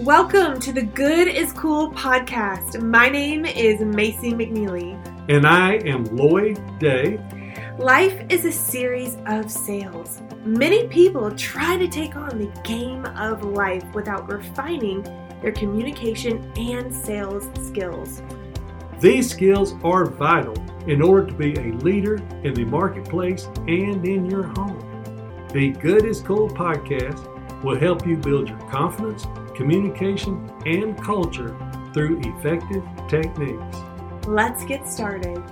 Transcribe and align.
Welcome 0.00 0.60
to 0.60 0.74
the 0.74 0.82
Good 0.82 1.26
is 1.26 1.54
Cool 1.54 1.90
podcast. 1.90 2.82
My 2.82 3.08
name 3.08 3.46
is 3.46 3.80
Macy 3.80 4.32
McNeely. 4.32 4.94
And 5.30 5.46
I 5.46 5.76
am 5.86 6.04
Lloyd 6.14 6.60
Day. 6.78 7.18
Life 7.78 8.22
is 8.28 8.44
a 8.44 8.52
series 8.52 9.16
of 9.24 9.50
sales. 9.50 10.20
Many 10.44 10.86
people 10.88 11.34
try 11.34 11.78
to 11.78 11.88
take 11.88 12.14
on 12.14 12.38
the 12.38 12.60
game 12.60 13.06
of 13.06 13.42
life 13.42 13.84
without 13.94 14.30
refining 14.30 15.02
their 15.40 15.52
communication 15.52 16.52
and 16.58 16.94
sales 16.94 17.48
skills. 17.66 18.20
These 19.00 19.30
skills 19.30 19.76
are 19.82 20.04
vital 20.04 20.56
in 20.86 21.00
order 21.00 21.26
to 21.26 21.32
be 21.32 21.54
a 21.54 21.72
leader 21.76 22.16
in 22.44 22.52
the 22.52 22.66
marketplace 22.66 23.46
and 23.66 24.06
in 24.06 24.30
your 24.30 24.42
home. 24.42 25.46
The 25.54 25.70
Good 25.70 26.04
is 26.04 26.20
Cool 26.20 26.50
podcast 26.50 27.32
will 27.62 27.78
help 27.78 28.06
you 28.06 28.16
build 28.18 28.48
your 28.50 28.58
confidence, 28.70 29.26
communication, 29.56 30.50
and 30.66 31.02
culture 31.02 31.56
through 31.92 32.20
effective 32.20 32.84
techniques. 33.08 33.76
Let's 34.26 34.64
get 34.64 34.86
started. 34.86 35.42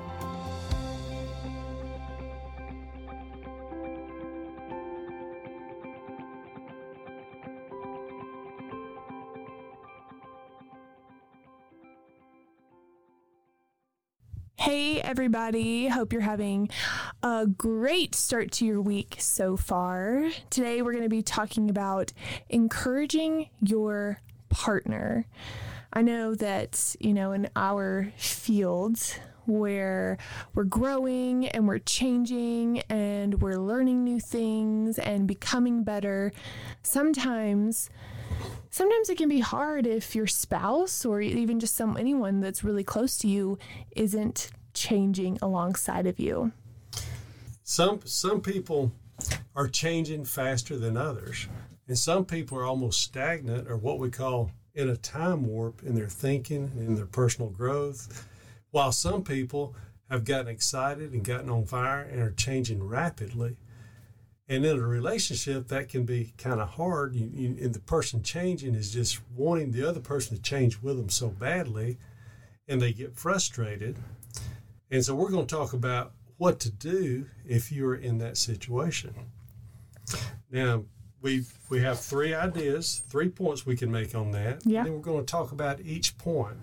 Everybody. 15.24 15.88
Hope 15.88 16.12
you're 16.12 16.20
having 16.20 16.69
a 17.23 17.46
great 17.46 18.14
start 18.14 18.52
to 18.52 18.66
your 18.66 18.83
week 18.83 19.16
so 19.19 19.56
far. 19.56 20.28
Today, 20.50 20.83
we're 20.83 20.92
going 20.92 21.02
to 21.02 21.09
be 21.09 21.23
talking 21.23 21.70
about 21.70 22.12
encouraging 22.50 23.48
your 23.62 24.20
partner. 24.50 25.25
I 25.95 26.02
know 26.02 26.34
that, 26.34 26.95
you 27.00 27.14
know, 27.14 27.33
in 27.33 27.48
our 27.56 28.12
fields, 28.19 29.19
where 29.47 30.19
we're 30.55 30.64
growing 30.64 31.48
and 31.48 31.67
we're 31.67 31.78
changing 31.78 32.80
and 32.91 33.41
we're 33.41 33.56
learning 33.56 34.05
new 34.05 34.20
things 34.20 34.98
and 34.98 35.27
becoming 35.27 35.84
better, 35.84 36.33
sometimes 36.83 37.89
sometimes 38.69 39.08
it 39.08 39.17
can 39.17 39.30
be 39.30 39.41
hard 39.41 39.86
if 39.86 40.14
your 40.14 40.27
spouse 40.27 41.06
or 41.06 41.22
even 41.22 41.61
just 41.61 41.75
some 41.75 41.97
anyone 41.97 42.41
that's 42.41 42.62
really 42.62 42.84
close 42.84 43.17
to 43.17 43.27
you 43.27 43.58
isn't 43.97 44.50
changing 44.75 45.39
alongside 45.41 46.06
of 46.06 46.19
you. 46.19 46.53
Some 47.62 48.00
some 48.05 48.41
people 48.41 48.92
are 49.56 49.69
changing 49.69 50.25
faster 50.25 50.77
than 50.77 50.97
others. 50.97 51.48
And 51.86 51.98
some 51.98 52.25
people 52.25 52.58
are 52.58 52.64
almost 52.64 53.00
stagnant 53.00 53.69
or 53.69 53.77
what 53.77 53.98
we 53.98 54.11
call 54.11 54.50
in 54.75 54.89
a 54.89 54.97
time 54.97 55.47
warp 55.47 55.83
in 55.83 55.95
their 55.95 56.08
thinking 56.08 56.70
and 56.75 56.89
in 56.89 56.95
their 56.95 57.06
personal 57.06 57.50
growth. 57.50 58.27
While 58.70 58.92
some 58.92 59.22
people 59.22 59.75
have 60.11 60.25
gotten 60.25 60.48
excited 60.48 61.12
and 61.12 61.25
gotten 61.25 61.50
on 61.50 61.64
fire 61.64 62.02
and 62.02 62.20
are 62.20 62.33
changing 62.33 62.83
rapidly. 62.83 63.56
And 64.48 64.64
in 64.64 64.78
a 64.78 64.86
relationship, 64.86 65.69
that 65.69 65.89
can 65.89 66.05
be 66.05 66.34
kind 66.36 66.61
of 66.61 66.70
hard. 66.70 67.14
You, 67.14 67.30
you, 67.33 67.56
and 67.62 67.75
the 67.75 67.80
person 67.80 68.22
changing 68.22 68.75
is 68.75 68.92
just 68.92 69.20
wanting 69.34 69.70
the 69.70 69.89
other 69.89 70.00
person 70.00 70.36
to 70.36 70.42
change 70.42 70.83
with 70.83 70.98
them 70.98 71.08
so 71.08 71.28
badly, 71.28 71.97
and 72.69 72.80
they 72.80 72.92
get 72.92 73.17
frustrated. 73.17 73.97
And 74.95 75.05
so, 75.05 75.12
we're 75.12 75.31
going 75.31 75.45
to 75.45 75.53
talk 75.53 75.73
about 75.73 76.12
what 76.37 76.61
to 76.61 76.70
do 76.70 77.27
if 77.45 77.73
you're 77.73 77.97
in 77.97 78.19
that 78.19 78.37
situation. 78.37 79.12
Now, 80.53 80.84
we 81.20 81.42
we 81.69 81.81
have 81.81 81.98
three 81.98 82.33
ideas, 82.33 83.03
three 83.09 83.28
points 83.28 83.67
we 83.67 83.77
can 83.77 83.91
make 83.91 84.14
on 84.14 84.31
that. 84.31 84.64
Yeah. 84.64 84.78
And 84.78 84.86
then 84.86 84.95
we're 84.95 85.01
going 85.01 85.27
to 85.27 85.31
talk 85.31 85.51
about 85.51 85.81
each 85.81 86.17
point. 86.17 86.59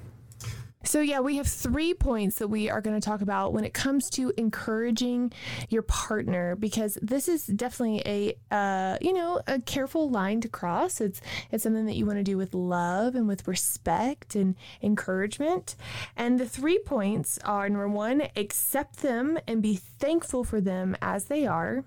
So, 0.84 1.00
yeah, 1.02 1.20
we 1.20 1.38
have 1.38 1.48
three 1.48 1.94
points 1.94 2.40
that 2.40 2.48
we 2.48 2.70
are 2.70 2.82
going 2.82 3.00
to 3.00 3.06
talk 3.06 3.22
about 3.22 3.54
when 3.54 3.64
it 3.64 3.74
comes 3.74 4.10
to 4.12 4.34
encouraging 4.36 5.32
your 5.70 5.84
partner, 5.84 6.56
because 6.56 6.98
this 7.02 7.28
is 7.28 7.46
definitely 7.46 8.02
a, 8.06 8.56
uh, 8.56 8.98
you 9.00 9.14
know, 9.14 9.42
a 9.48 9.60
careful 9.60 10.10
line 10.10 10.42
to 10.42 10.48
cross. 10.48 11.00
It's 11.00 11.22
it's 11.52 11.64
something 11.64 11.86
that 11.86 11.96
you 11.96 12.06
want 12.06 12.18
to 12.18 12.24
do 12.24 12.38
with 12.38 12.54
love 12.54 13.16
and 13.16 13.28
with 13.28 13.48
respect 13.48 14.36
and 14.36 14.56
encouragement. 14.82 15.76
And 16.18 16.40
the 16.40 16.50
three 16.50 16.80
points 16.80 17.38
are 17.46 17.70
number 17.70 17.88
one, 17.88 18.24
accept 18.36 18.98
them 18.98 19.38
and 19.48 19.62
be 19.62 19.76
thankful 19.76 20.44
for 20.44 20.60
them 20.60 20.98
as 21.02 21.26
they 21.26 21.46
are. 21.46 21.84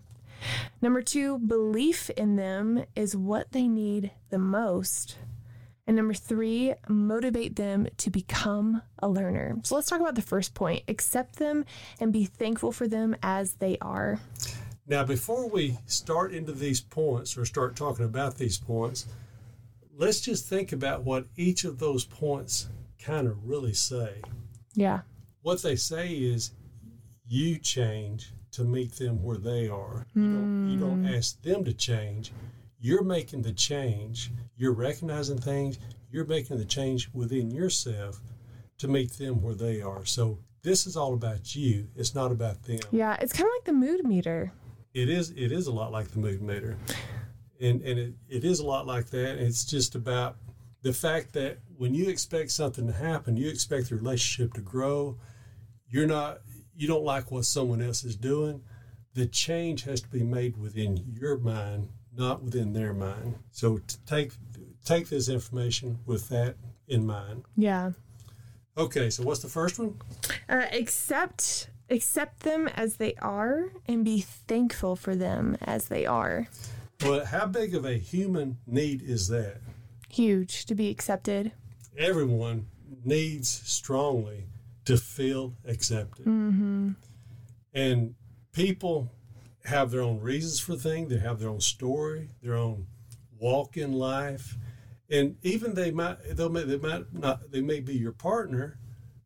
Number 0.83 1.03
two, 1.03 1.39
belief 1.39 2.11
in 2.11 2.37
them 2.37 2.85
is 2.95 3.17
what 3.17 3.53
they 3.53 3.67
need 3.67 4.11
the 4.31 4.39
most. 4.39 5.17
And 5.87 5.97
number 5.97 6.15
three, 6.15 6.75
motivate 6.89 7.57
them 7.57 7.89
to 7.99 8.11
become 8.11 8.81
a 9.01 9.09
learner. 9.09 9.57
So 9.65 9.75
let's 9.75 9.89
talk 9.89 10.01
about 10.01 10.15
the 10.15 10.23
first 10.23 10.55
point 10.55 10.83
accept 10.89 11.37
them 11.37 11.65
and 12.01 12.13
be 12.13 12.25
thankful 12.25 12.73
for 12.73 12.89
them 12.89 13.15
as 13.23 13.55
they 13.55 13.77
are. 13.81 14.19
Now, 14.87 15.05
before 15.05 15.49
we 15.49 15.79
start 15.87 16.33
into 16.33 16.53
these 16.53 16.81
points 16.81 17.37
or 17.37 17.45
start 17.45 17.77
talking 17.77 18.05
about 18.05 18.37
these 18.37 18.59
points, 18.59 19.07
let's 19.97 20.21
just 20.21 20.47
think 20.47 20.73
about 20.73 21.05
what 21.05 21.27
each 21.37 21.65
of 21.65 21.79
those 21.79 22.05
points 22.05 22.69
kind 22.99 23.27
of 23.27 23.49
really 23.49 23.73
say. 23.73 24.23
Yeah. 24.75 25.01
What 25.43 25.63
they 25.63 25.77
say 25.77 26.09
is 26.09 26.53
you 27.27 27.59
change 27.59 28.33
to 28.53 28.65
meet 28.65 28.93
them 28.97 29.23
where 29.23 29.39
they 29.39 29.69
are. 29.69 30.07
You, 30.15 30.23
don't, 30.23 30.71
you 30.71 30.79
don't 30.79 31.05
mm. 31.05 31.17
ask 31.17 31.41
them 31.43 31.65
to 31.65 31.73
change. 31.73 32.33
You're 32.85 33.03
making 33.03 33.41
the 33.41 33.53
change. 33.55 34.31
You're 34.59 34.75
recognizing 34.75 35.39
things. 35.39 35.79
You're 36.11 36.27
making 36.27 36.59
the 36.59 36.67
change 36.67 37.09
within 37.15 37.51
yourself 37.51 38.21
to 38.77 38.89
meet 38.89 39.13
them 39.13 39.41
where 39.41 39.55
they 39.55 39.81
are. 39.81 40.05
So 40.05 40.39
this 40.63 40.87
is 40.87 40.95
all 40.95 41.15
about 41.15 41.57
you. 41.57 41.89
It's 41.97 42.15
not 42.15 42.31
about 42.31 42.63
them. 42.65 42.81
Yeah, 42.93 43.17
it's 43.19 43.33
kind 43.33 43.47
of 43.47 43.53
like 43.57 43.65
the 43.65 43.73
mood 43.73 44.05
meter. 44.05 44.53
It 44.93 45.09
is. 45.09 45.31
It 45.31 45.51
is 45.51 45.67
a 45.67 45.73
lot 45.73 45.93
like 45.93 46.09
the 46.09 46.19
mood 46.19 46.43
meter, 46.43 46.77
and 47.59 47.81
and 47.81 47.99
it, 47.99 48.15
it 48.29 48.45
is 48.45 48.61
a 48.61 48.67
lot 48.67 48.87
like 48.87 49.07
that. 49.13 49.39
It's 49.39 49.65
just 49.65 49.95
about 49.95 50.37
the 50.83 50.93
fact 50.93 51.33
that 51.33 51.61
when 51.79 51.95
you 51.95 52.11
expect 52.11 52.51
something 52.51 52.87
to 52.87 52.93
happen, 52.93 53.39
you 53.39 53.49
expect 53.49 53.89
the 53.89 53.97
relationship 53.97 54.53
to 54.57 54.61
grow. 54.61 55.17
You're 55.89 56.07
not. 56.07 56.43
You 56.77 56.87
don't 56.87 57.03
like 57.03 57.31
what 57.31 57.47
someone 57.47 57.81
else 57.81 58.05
is 58.05 58.15
doing. 58.15 58.61
The 59.15 59.25
change 59.25 59.85
has 59.85 60.03
to 60.03 60.09
be 60.09 60.23
made 60.23 60.59
within 60.59 60.99
your 60.99 61.39
mind, 61.39 61.89
not 62.17 62.43
within 62.43 62.73
their 62.73 62.93
mind. 62.93 63.37
So 63.51 63.81
take 64.07 64.33
take 64.85 65.09
this 65.09 65.29
information 65.29 65.99
with 66.07 66.29
that 66.29 66.57
in 66.89 67.07
mind. 67.07 67.45
Yeah. 67.57 67.93
Okay. 68.77 69.11
So 69.11 69.23
what's 69.23 69.41
the 69.41 69.49
first 69.49 69.79
one? 69.79 69.99
Uh, 70.49 70.67
accept 70.73 71.69
accept 71.91 72.41
them 72.41 72.69
as 72.69 72.97
they 72.97 73.15
are 73.17 73.73
and 73.87 74.05
be 74.05 74.21
thankful 74.21 74.97
for 74.97 75.15
them 75.15 75.57
as 75.61 75.89
they 75.89 76.07
are. 76.07 76.49
Well, 77.03 77.25
how 77.27 77.47
big 77.47 77.75
of 77.75 77.85
a 77.85 77.95
human 77.95 78.59
need 78.67 79.03
is 79.03 79.29
that? 79.29 79.61
Huge 80.09 80.65
to 80.67 80.75
be 80.75 80.89
accepted. 80.91 81.53
everyone 81.99 82.67
needs 83.05 83.49
strongly 83.49 84.45
to 84.85 84.97
feel 84.97 85.55
accepted. 85.67 86.27
Mm-hmm. 86.27 86.91
And 87.73 88.15
people 88.53 89.11
have 89.65 89.91
their 89.91 90.03
own 90.03 90.21
reasons 90.21 90.61
for 90.61 90.77
things, 90.77 91.11
they 91.11 91.19
have 91.19 91.39
their 91.39 91.49
own 91.49 91.61
story, 91.61 92.29
their 92.43 92.55
own 92.55 92.87
walk 93.39 93.77
in 93.77 93.93
life. 93.93 94.57
And 95.11 95.37
even 95.43 95.75
they 95.75 95.91
might 95.91 96.17
they 96.37 96.49
may, 96.49 96.65
they 96.65 96.79
might 96.79 97.13
not 97.13 97.51
they 97.51 97.61
may 97.61 97.81
be 97.81 97.95
your 97.95 98.13
partner, 98.13 98.79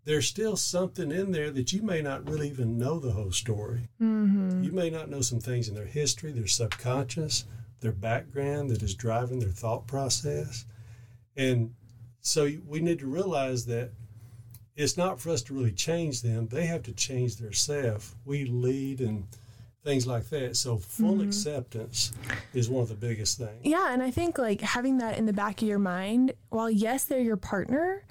there's 0.04 0.26
still 0.26 0.56
something 0.56 1.12
in 1.12 1.32
there 1.32 1.50
that 1.50 1.72
you 1.72 1.82
may 1.82 2.00
not 2.00 2.28
really 2.28 2.48
even 2.48 2.78
know 2.78 2.98
the 2.98 3.12
whole 3.12 3.32
story. 3.32 3.88
Mm-hmm. 4.00 4.62
You 4.62 4.72
may 4.72 4.90
not 4.90 5.10
know 5.10 5.20
some 5.20 5.40
things 5.40 5.68
in 5.68 5.74
their 5.74 5.84
history, 5.84 6.32
their 6.32 6.46
subconscious, 6.46 7.44
their 7.80 7.92
background 7.92 8.70
that 8.70 8.82
is 8.82 8.94
driving 8.94 9.38
their 9.38 9.50
thought 9.50 9.86
process. 9.86 10.64
And 11.36 11.74
so 12.20 12.50
we 12.66 12.80
need 12.80 12.98
to 13.00 13.06
realize 13.06 13.66
that 13.66 13.90
it's 14.76 14.96
not 14.96 15.20
for 15.20 15.30
us 15.30 15.42
to 15.42 15.54
really 15.54 15.72
change 15.72 16.22
them. 16.22 16.46
They 16.48 16.66
have 16.66 16.84
to 16.84 16.92
change 16.92 17.36
their 17.36 17.52
self. 17.52 18.14
We 18.24 18.44
lead 18.46 19.00
and 19.00 19.26
things 19.84 20.06
like 20.06 20.28
that. 20.30 20.56
So 20.56 20.76
full 20.76 21.14
mm-hmm. 21.14 21.28
acceptance 21.28 22.12
is 22.54 22.68
one 22.68 22.82
of 22.82 22.88
the 22.88 22.94
biggest 22.94 23.38
things. 23.38 23.60
Yeah, 23.62 23.92
and 23.92 24.02
I 24.02 24.10
think 24.10 24.38
like 24.38 24.60
having 24.60 24.98
that 24.98 25.18
in 25.18 25.26
the 25.26 25.32
back 25.32 25.62
of 25.62 25.68
your 25.68 25.78
mind, 25.78 26.32
while 26.50 26.70
yes, 26.70 27.04
they're 27.04 27.20
your 27.20 27.36
partner, 27.36 28.04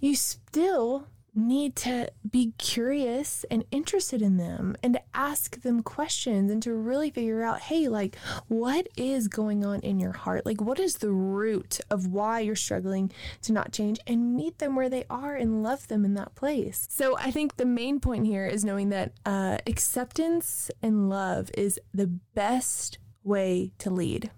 you 0.00 0.14
still 0.14 1.06
need 1.34 1.76
to 1.76 2.10
be 2.28 2.52
curious 2.58 3.44
and 3.50 3.64
interested 3.70 4.22
in 4.22 4.36
them 4.36 4.76
and 4.82 4.94
to 4.94 5.02
ask 5.14 5.60
them 5.62 5.82
questions 5.82 6.50
and 6.50 6.62
to 6.62 6.72
really 6.72 7.10
figure 7.10 7.42
out, 7.42 7.60
hey, 7.60 7.88
like, 7.88 8.16
what 8.48 8.88
is 8.96 9.28
going 9.28 9.64
on 9.64 9.80
in 9.80 9.98
your 9.98 10.12
heart? 10.12 10.44
Like, 10.46 10.60
what 10.60 10.78
is 10.78 10.96
the 10.96 11.12
root 11.12 11.80
of 11.90 12.06
why 12.06 12.40
you're 12.40 12.56
struggling 12.56 13.12
to 13.42 13.52
not 13.52 13.72
change 13.72 13.98
and 14.06 14.34
meet 14.34 14.58
them 14.58 14.74
where 14.74 14.88
they 14.88 15.04
are 15.08 15.36
and 15.36 15.62
love 15.62 15.88
them 15.88 16.04
in 16.04 16.14
that 16.14 16.34
place? 16.34 16.86
So, 16.90 17.16
I 17.18 17.30
think 17.30 17.56
the 17.56 17.66
main 17.66 18.00
point 18.00 18.26
here 18.26 18.46
is 18.46 18.64
knowing 18.64 18.88
that 18.90 19.12
uh, 19.24 19.58
acceptance 19.66 20.70
and 20.82 21.08
love 21.08 21.50
is 21.56 21.80
the 21.92 22.06
best 22.06 22.98
way 23.22 23.72
to 23.78 23.90
lead. 23.90 24.30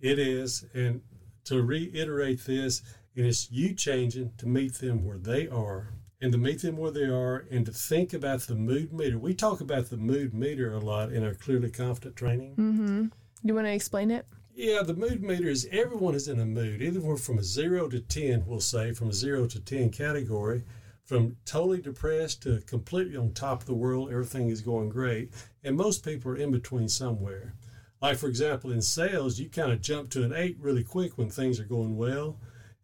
It 0.00 0.18
is, 0.18 0.64
and 0.74 1.00
to 1.44 1.62
reiterate 1.62 2.44
this, 2.44 2.82
and 3.16 3.26
it's 3.26 3.50
you 3.50 3.74
changing 3.74 4.32
to 4.38 4.46
meet 4.46 4.74
them 4.74 5.04
where 5.04 5.18
they 5.18 5.48
are 5.48 5.92
and 6.20 6.32
to 6.32 6.38
meet 6.38 6.62
them 6.62 6.76
where 6.76 6.90
they 6.90 7.04
are 7.04 7.46
and 7.50 7.64
to 7.66 7.72
think 7.72 8.12
about 8.12 8.40
the 8.40 8.54
mood 8.54 8.92
meter. 8.92 9.18
We 9.18 9.34
talk 9.34 9.60
about 9.60 9.90
the 9.90 9.96
mood 9.96 10.34
meter 10.34 10.72
a 10.72 10.78
lot 10.78 11.12
in 11.12 11.24
our 11.24 11.34
Clearly 11.34 11.70
Confident 11.70 12.16
training. 12.16 12.56
Mm-hmm. 12.56 13.06
You 13.44 13.54
want 13.54 13.66
to 13.66 13.72
explain 13.72 14.10
it? 14.10 14.26
Yeah, 14.54 14.82
the 14.82 14.94
mood 14.94 15.22
meter 15.22 15.48
is 15.48 15.68
everyone 15.70 16.16
is 16.16 16.26
in 16.26 16.40
a 16.40 16.44
mood, 16.44 16.82
either 16.82 17.00
we're 17.00 17.16
from 17.16 17.38
a 17.38 17.44
zero 17.44 17.88
to 17.88 18.00
10, 18.00 18.44
we'll 18.44 18.58
say, 18.58 18.92
from 18.92 19.10
a 19.10 19.12
zero 19.12 19.46
to 19.46 19.60
10 19.60 19.90
category, 19.90 20.64
from 21.04 21.36
totally 21.44 21.80
depressed 21.80 22.42
to 22.42 22.60
completely 22.62 23.16
on 23.16 23.32
top 23.32 23.60
of 23.60 23.66
the 23.66 23.74
world, 23.74 24.10
everything 24.10 24.48
is 24.48 24.60
going 24.60 24.88
great. 24.88 25.32
And 25.62 25.76
most 25.76 26.04
people 26.04 26.32
are 26.32 26.36
in 26.36 26.50
between 26.50 26.88
somewhere. 26.88 27.54
Like, 28.02 28.16
for 28.16 28.26
example, 28.26 28.72
in 28.72 28.82
sales, 28.82 29.38
you 29.38 29.48
kind 29.48 29.70
of 29.70 29.80
jump 29.80 30.10
to 30.10 30.24
an 30.24 30.32
eight 30.32 30.56
really 30.60 30.84
quick 30.84 31.16
when 31.16 31.30
things 31.30 31.60
are 31.60 31.64
going 31.64 31.96
well. 31.96 32.38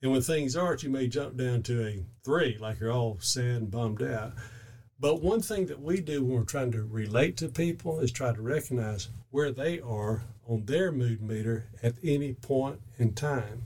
And 0.04 0.12
when 0.12 0.20
things 0.20 0.54
aren't, 0.54 0.82
you 0.82 0.90
may 0.90 1.08
jump 1.08 1.38
down 1.38 1.62
to 1.62 1.82
a 1.82 2.04
three, 2.22 2.58
like 2.60 2.78
you're 2.78 2.92
all 2.92 3.16
sad 3.20 3.44
and 3.46 3.70
bummed 3.70 4.02
out. 4.02 4.34
But 5.00 5.22
one 5.22 5.40
thing 5.40 5.64
that 5.68 5.80
we 5.80 6.02
do 6.02 6.22
when 6.22 6.36
we're 6.36 6.44
trying 6.44 6.72
to 6.72 6.82
relate 6.82 7.38
to 7.38 7.48
people 7.48 8.00
is 8.00 8.12
try 8.12 8.34
to 8.34 8.42
recognize 8.42 9.08
where 9.30 9.50
they 9.50 9.80
are 9.80 10.24
on 10.46 10.66
their 10.66 10.92
mood 10.92 11.22
meter 11.22 11.68
at 11.82 11.94
any 12.04 12.34
point 12.34 12.82
in 12.98 13.14
time. 13.14 13.62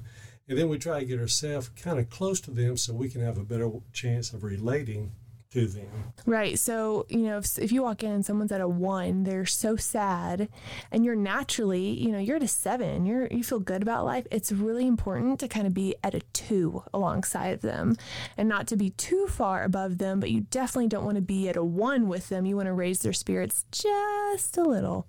And 0.49 0.57
then 0.57 0.69
we 0.69 0.79
try 0.79 1.01
to 1.01 1.07
get 1.07 1.19
ourselves 1.19 1.71
kind 1.71 1.99
of 1.99 2.09
close 2.09 2.41
to 2.43 2.53
them 2.53 2.77
so 2.77 2.95
we 2.95 3.09
can 3.09 3.21
have 3.21 3.37
a 3.37 3.43
better 3.43 3.73
chance 3.93 4.33
of 4.33 4.45
relating 4.45 5.11
to 5.51 5.67
them. 5.67 6.13
Right. 6.27 6.59
So, 6.59 7.07
you 7.09 7.21
know, 7.21 7.39
if, 7.39 7.59
if 7.59 7.73
you 7.73 7.83
walk 7.83 8.03
in 8.03 8.11
and 8.11 8.25
someone's 8.25 8.53
at 8.53 8.61
a 8.61 8.69
one, 8.69 9.25
they're 9.25 9.47
so 9.47 9.77
sad, 9.77 10.49
and 10.93 11.05
you're 11.05 11.17
naturally, 11.17 11.89
you 11.89 12.11
know, 12.11 12.19
you're 12.19 12.37
at 12.37 12.43
a 12.43 12.49
seven, 12.49 13.07
you're 13.07 13.27
you 13.29 13.43
feel 13.43 13.61
good 13.61 13.83
about 13.83 14.05
life. 14.05 14.27
It's 14.31 14.53
really 14.53 14.87
important 14.87 15.41
to 15.41 15.49
kind 15.49 15.67
of 15.67 15.75
be 15.75 15.97
at 16.05 16.15
a 16.15 16.21
two 16.33 16.83
alongside 16.93 17.55
of 17.55 17.61
them, 17.63 17.97
and 18.37 18.49
not 18.49 18.67
to 18.69 18.77
be 18.77 18.91
too 18.91 19.27
far 19.27 19.65
above 19.65 19.99
them. 19.99 20.21
But 20.21 20.31
you 20.31 20.43
definitely 20.43 20.89
don't 20.89 21.05
want 21.05 21.17
to 21.17 21.23
be 21.23 21.49
at 21.49 21.57
a 21.57 21.65
one 21.65 22.09
with 22.09 22.29
them. 22.29 22.45
You 22.45 22.57
want 22.57 22.67
to 22.67 22.75
raise 22.75 23.01
their 23.01 23.13
spirits 23.13 23.65
just 23.73 24.57
a 24.57 24.63
little. 24.63 25.07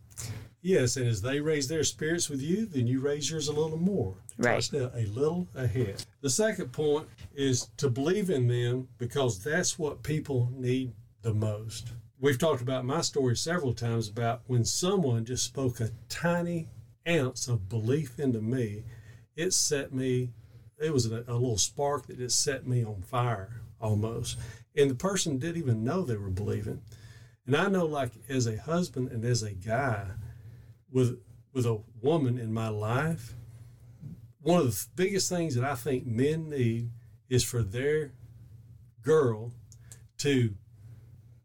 Yes, 0.61 0.97
and 0.97 1.07
as 1.07 1.21
they 1.21 1.39
raise 1.39 1.67
their 1.69 1.85
spirits 1.85 2.29
with 2.29 2.41
you, 2.41 2.65
then 2.65 2.85
you 2.85 2.99
raise 2.99 3.31
yours 3.31 3.47
a 3.47 3.53
little 3.53 3.77
more. 3.77 4.15
Right. 4.39 4.71
A 4.73 5.05
little 5.07 5.49
ahead. 5.53 6.05
The 6.21 6.29
second 6.29 6.71
point 6.71 7.07
is 7.35 7.69
to 7.75 7.89
believe 7.89 8.29
in 8.29 8.47
them 8.47 8.87
because 8.97 9.43
that's 9.43 9.77
what 9.77 10.01
people 10.01 10.49
need 10.55 10.93
the 11.21 11.33
most. 11.33 11.91
We've 12.21 12.37
talked 12.37 12.61
about 12.61 12.85
my 12.85 13.01
story 13.01 13.35
several 13.35 13.73
times 13.73 14.07
about 14.07 14.41
when 14.47 14.63
someone 14.63 15.25
just 15.25 15.43
spoke 15.43 15.81
a 15.81 15.91
tiny 16.07 16.69
ounce 17.07 17.49
of 17.49 17.67
belief 17.67 18.17
into 18.17 18.41
me, 18.41 18.83
it 19.35 19.53
set 19.53 19.93
me, 19.93 20.31
it 20.77 20.93
was 20.93 21.05
a, 21.05 21.25
a 21.27 21.33
little 21.33 21.57
spark 21.57 22.07
that 22.07 22.17
just 22.17 22.41
set 22.41 22.65
me 22.65 22.83
on 22.83 23.01
fire 23.01 23.61
almost. 23.81 24.37
And 24.75 24.89
the 24.89 24.95
person 24.95 25.37
didn't 25.37 25.57
even 25.57 25.83
know 25.83 26.01
they 26.01 26.15
were 26.15 26.29
believing. 26.29 26.81
And 27.45 27.57
I 27.57 27.67
know, 27.67 27.85
like, 27.85 28.11
as 28.29 28.47
a 28.47 28.57
husband 28.57 29.11
and 29.11 29.25
as 29.25 29.43
a 29.43 29.51
guy, 29.51 30.05
with 30.91 31.19
with 31.51 31.65
a 31.65 31.81
woman 32.01 32.37
in 32.37 32.53
my 32.53 32.69
life, 32.69 33.33
one 34.41 34.61
of 34.61 34.67
the 34.67 34.87
biggest 34.95 35.29
things 35.29 35.55
that 35.55 35.63
I 35.63 35.75
think 35.75 36.05
men 36.05 36.49
need 36.49 36.89
is 37.29 37.43
for 37.43 37.61
their 37.61 38.11
girl 39.01 39.51
to 40.19 40.53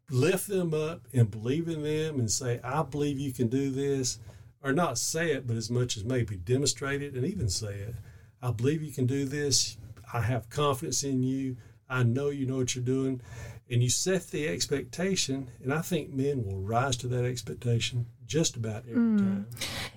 lift 0.09 0.47
them 0.47 0.73
up 0.73 1.01
and 1.13 1.31
believe 1.31 1.67
in 1.67 1.83
them 1.83 2.19
and 2.19 2.31
say, 2.31 2.59
I 2.63 2.83
believe 2.83 3.19
you 3.19 3.33
can 3.33 3.47
do 3.47 3.71
this, 3.71 4.19
or 4.63 4.71
not 4.71 4.97
say 4.97 5.31
it, 5.31 5.47
but 5.47 5.57
as 5.57 5.69
much 5.69 5.97
as 5.97 6.03
maybe 6.03 6.35
demonstrate 6.35 7.01
it 7.01 7.13
and 7.13 7.25
even 7.25 7.49
say 7.49 7.75
it. 7.75 7.95
I 8.41 8.51
believe 8.51 8.83
you 8.83 8.91
can 8.91 9.05
do 9.05 9.25
this. 9.25 9.77
I 10.13 10.21
have 10.21 10.49
confidence 10.49 11.03
in 11.03 11.23
you. 11.23 11.57
I 11.89 12.03
know 12.03 12.29
you 12.29 12.45
know 12.45 12.57
what 12.57 12.75
you're 12.75 12.83
doing. 12.83 13.21
And 13.69 13.81
you 13.81 13.89
set 13.89 14.27
the 14.27 14.47
expectation, 14.47 15.49
and 15.63 15.73
I 15.73 15.81
think 15.81 16.13
men 16.13 16.45
will 16.45 16.59
rise 16.59 16.97
to 16.97 17.07
that 17.07 17.25
expectation 17.25 18.05
just 18.25 18.55
about 18.55 18.83
every 18.89 18.95
mm. 18.95 19.17
time. 19.17 19.47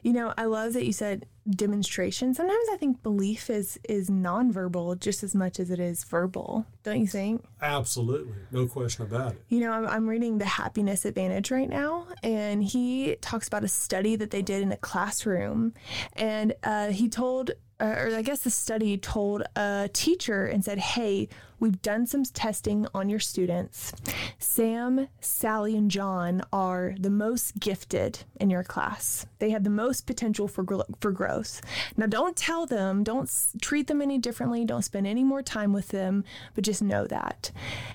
You 0.03 0.13
know, 0.13 0.33
I 0.37 0.45
love 0.45 0.73
that 0.75 0.85
you 0.87 0.93
said 0.93 1.27
demonstration. 1.49 2.35
Sometimes 2.35 2.69
I 2.73 2.77
think 2.77 3.03
belief 3.03 3.51
is 3.51 3.79
is 3.89 4.11
nonverbal 4.11 5.01
just 5.01 5.23
as 5.23 5.35
much 5.35 5.59
as 5.59 5.71
it 5.71 5.81
is 5.81 6.05
verbal. 6.05 6.67
Don't 6.83 7.01
you 7.01 7.07
think? 7.07 7.45
Absolutely, 7.61 8.35
no 8.51 8.67
question 8.67 9.05
about 9.05 9.33
it. 9.33 9.43
You 9.49 9.61
know, 9.61 9.73
I'm, 9.73 9.87
I'm 9.87 10.09
reading 10.09 10.39
the 10.39 10.45
Happiness 10.45 11.05
Advantage 11.05 11.51
right 11.51 11.69
now, 11.69 12.07
and 12.23 12.63
he 12.63 13.17
talks 13.21 13.49
about 13.49 13.65
a 13.65 13.69
study 13.69 14.17
that 14.17 14.31
they 14.31 14.43
did 14.43 14.63
in 14.63 14.73
a 14.73 14.77
classroom, 14.77 15.75
and 16.15 16.55
uh, 16.63 16.89
he 16.89 17.09
told 17.09 17.53
uh, 17.81 17.85
or 17.85 18.17
I 18.17 18.23
guess 18.23 18.41
the 18.41 18.51
study 18.51 18.97
told 18.99 19.43
a 19.57 19.89
teacher 19.93 20.47
and 20.47 20.65
said, 20.65 20.79
Hey, 20.79 21.29
we've 21.61 21.81
done 21.83 22.07
some 22.07 22.25
testing 22.25 22.87
on 22.95 23.09
your 23.09 23.19
students. 23.19 23.93
Sam, 24.39 25.09
Sally, 25.21 25.77
and 25.77 25.91
John 25.91 26.43
are 26.53 26.95
the 26.99 27.11
most 27.11 27.59
gifted 27.59 28.21
in 28.41 28.51
your 28.51 28.65
class. 28.65 29.27
They 29.39 29.51
have 29.51 29.65
the 29.65 29.71
most 29.71 30.07
potential 30.07 30.49
for, 30.49 30.63
gro- 30.63 30.85
for 31.01 31.13
growth. 31.13 31.61
Now, 31.97 32.07
don't 32.07 32.37
tell 32.37 32.67
them, 32.67 33.03
don't 33.05 33.29
s- 33.29 33.53
treat 33.61 33.87
them 33.87 34.03
any 34.03 34.19
differently, 34.19 34.65
don't 34.65 34.83
spend 34.83 35.07
any 35.07 35.25
more 35.25 35.43
time 35.43 35.73
with 35.73 35.89
them, 35.89 36.25
but 36.55 36.65
just 36.65 36.83
know 36.83 37.07
that. 37.07 37.51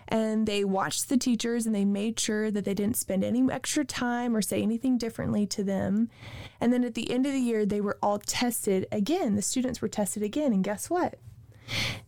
And 0.07 0.48
they 0.48 0.63
watched 0.63 1.09
the 1.09 1.18
teachers 1.18 1.66
and 1.66 1.74
they 1.74 1.86
made 1.86 2.19
sure 2.19 2.51
that 2.51 2.66
they 2.66 2.74
didn't 2.74 2.98
spend 2.98 3.24
any 3.24 3.44
extra 3.51 3.86
time 3.86 4.36
or 4.36 4.42
say 4.42 4.62
anything 4.62 4.98
differently 4.98 5.45
to 5.48 5.63
them. 5.63 6.09
And 6.59 6.71
then 6.71 6.83
at 6.83 6.94
the 6.95 7.12
end 7.12 7.25
of 7.25 7.33
the 7.33 7.39
year, 7.39 7.66
they 7.66 7.81
were 7.81 7.98
all 8.01 8.19
tested 8.19 8.88
again. 8.92 9.36
The 9.36 9.42
students 9.42 9.81
were 9.81 9.88
tested 9.88 10.24
again. 10.24 10.54
And 10.54 10.63
guess 10.63 10.89
what? 10.89 11.16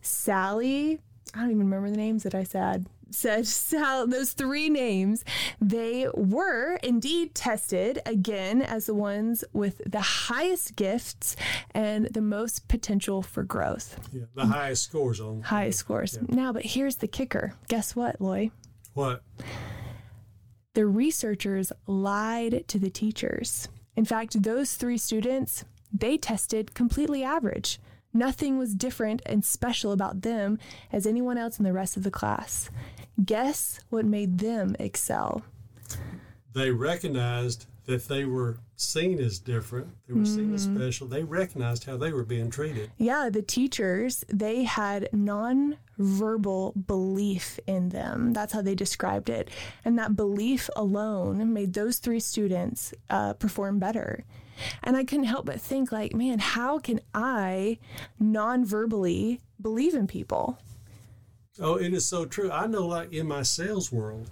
Sally, 0.00 1.00
I 1.36 1.40
don't 1.40 1.50
even 1.50 1.70
remember 1.70 1.90
the 1.90 1.96
names 1.98 2.22
that 2.22 2.34
I 2.34 2.44
said. 2.44 2.86
Said 3.10 3.46
Sal, 3.46 4.06
those 4.06 4.32
three 4.32 4.70
names, 4.70 5.22
they 5.60 6.08
were 6.14 6.76
indeed 6.82 7.34
tested 7.34 8.00
again 8.06 8.62
as 8.62 8.86
the 8.86 8.94
ones 8.94 9.44
with 9.52 9.80
the 9.86 10.00
highest 10.00 10.76
gifts 10.76 11.36
and 11.72 12.06
the 12.06 12.22
most 12.22 12.66
potential 12.68 13.22
for 13.22 13.44
growth. 13.44 14.00
Yeah, 14.12 14.24
the 14.34 14.46
highest 14.46 14.84
scores 14.84 15.20
on. 15.20 15.42
Highest 15.42 15.78
scores. 15.78 16.18
Yeah. 16.20 16.34
Now, 16.34 16.52
but 16.52 16.64
here's 16.64 16.96
the 16.96 17.06
kicker. 17.06 17.54
Guess 17.68 17.94
what, 17.94 18.20
Loy? 18.20 18.50
What? 18.94 19.22
The 20.74 20.86
researchers 20.86 21.70
lied 21.86 22.64
to 22.68 22.78
the 22.78 22.90
teachers. 22.90 23.68
In 23.94 24.04
fact, 24.04 24.42
those 24.42 24.74
three 24.74 24.98
students, 24.98 25.64
they 25.92 26.16
tested 26.16 26.74
completely 26.74 27.22
average. 27.22 27.78
Nothing 28.16 28.56
was 28.56 28.74
different 28.74 29.20
and 29.26 29.44
special 29.44 29.92
about 29.92 30.22
them 30.22 30.58
as 30.90 31.06
anyone 31.06 31.36
else 31.36 31.58
in 31.58 31.64
the 31.64 31.72
rest 31.72 31.98
of 31.98 32.02
the 32.02 32.10
class. 32.10 32.70
Guess 33.22 33.80
what 33.90 34.06
made 34.06 34.38
them 34.38 34.74
excel? 34.78 35.42
They 36.54 36.70
recognized 36.70 37.66
that 37.84 38.08
they 38.08 38.24
were 38.24 38.58
seen 38.74 39.20
as 39.20 39.38
different, 39.38 39.88
they 40.06 40.14
were 40.14 40.20
mm-hmm. 40.20 40.34
seen 40.34 40.54
as 40.54 40.66
mm-hmm. 40.66 40.78
special. 40.78 41.06
They 41.06 41.24
recognized 41.24 41.84
how 41.84 41.98
they 41.98 42.10
were 42.10 42.24
being 42.24 42.50
treated. 42.50 42.90
Yeah, 42.96 43.28
the 43.30 43.42
teachers, 43.42 44.24
they 44.28 44.64
had 44.64 45.10
non-verbal 45.12 46.72
belief 46.86 47.60
in 47.66 47.90
them. 47.90 48.32
That's 48.32 48.54
how 48.54 48.62
they 48.62 48.74
described 48.74 49.28
it. 49.28 49.50
And 49.84 49.98
that 49.98 50.16
belief 50.16 50.70
alone 50.74 51.52
made 51.52 51.74
those 51.74 51.98
three 51.98 52.20
students 52.20 52.94
uh, 53.10 53.34
perform 53.34 53.78
better. 53.78 54.24
And 54.82 54.96
I 54.96 55.04
couldn't 55.04 55.26
help 55.26 55.46
but 55.46 55.60
think, 55.60 55.92
like, 55.92 56.14
man, 56.14 56.38
how 56.38 56.78
can 56.78 57.00
I 57.14 57.78
non-verbally 58.18 59.40
believe 59.60 59.94
in 59.94 60.06
people? 60.06 60.58
Oh, 61.58 61.76
it 61.76 61.92
is 61.94 62.06
so 62.06 62.26
true. 62.26 62.50
I 62.50 62.66
know, 62.66 62.86
like 62.86 63.12
in 63.12 63.26
my 63.26 63.42
sales 63.42 63.90
world, 63.90 64.28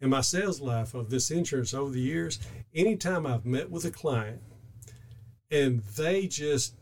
in 0.00 0.10
my 0.10 0.20
sales 0.20 0.60
life 0.60 0.94
of 0.94 1.10
this 1.10 1.30
insurance 1.30 1.72
over 1.72 1.90
the 1.90 2.00
years, 2.00 2.40
anytime 2.74 3.26
I've 3.26 3.46
met 3.46 3.70
with 3.70 3.84
a 3.84 3.90
client 3.90 4.42
and 5.50 5.82
they 5.96 6.26
just 6.26 6.74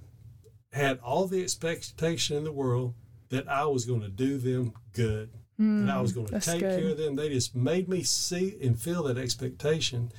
had 0.73 0.99
all 1.01 1.27
the 1.27 1.43
expectation 1.43 2.37
in 2.37 2.45
the 2.45 2.53
world 2.53 2.95
that 3.29 3.49
I 3.49 3.67
was 3.67 3.85
going 3.85 4.01
to 4.01 4.09
do 4.09 4.39
them 4.39 4.73
good, 4.95 5.31
mm, 5.61 5.87
that 5.87 5.95
I 5.95 6.01
was 6.01 6.13
going 6.13 6.27
to 6.29 6.41
take 6.41 6.61
good. 6.61 6.81
care 6.81 6.91
of 6.91 6.99
them, 6.99 7.17
they 7.17 7.29
just 7.29 7.55
made 7.55 7.89
me 7.89 8.03
see 8.03 8.57
and 8.63 8.79
feel 8.81 9.03
that 9.05 9.19
expectation. 9.19 10.11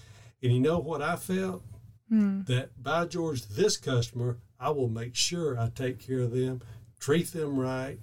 And 0.42 0.54
you 0.54 0.60
know 0.60 0.80
what 0.80 1.02
I 1.02 1.16
felt? 1.16 1.64
Mm. 2.12 2.46
That 2.48 2.82
by 2.82 3.06
George, 3.06 3.46
this 3.48 3.78
customer, 3.78 4.38
I 4.60 4.70
will 4.70 4.90
make 4.90 5.16
sure 5.16 5.60
I 5.60 5.70
take 5.74 6.00
care 6.00 6.20
of 6.20 6.32
them, 6.32 6.62
treat 7.00 7.32
them 7.32 7.58
right, 7.58 8.00